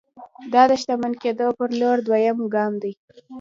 دا 0.53 0.61
د 0.69 0.71
شتمن 0.81 1.13
کېدو 1.23 1.47
پر 1.57 1.69
لور 1.79 1.97
دويم 2.07 2.37
ګام 2.53 2.73
دی. 2.81 2.91